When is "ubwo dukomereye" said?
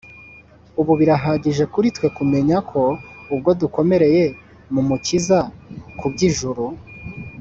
3.33-4.23